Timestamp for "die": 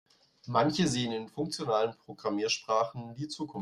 3.13-3.27